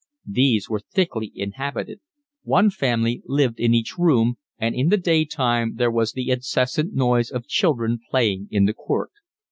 [0.27, 1.99] These were thickly inhabited.
[2.41, 7.29] One family lived in each room, and in the daytime there was the incessant noise
[7.29, 9.11] of children playing in the court.